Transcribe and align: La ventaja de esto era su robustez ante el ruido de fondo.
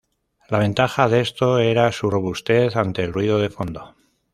La 0.49 0.57
ventaja 0.57 1.07
de 1.07 1.21
esto 1.21 1.59
era 1.59 1.91
su 1.91 2.09
robustez 2.09 2.75
ante 2.75 3.03
el 3.03 3.13
ruido 3.13 3.37
de 3.37 3.51
fondo. 3.51 3.93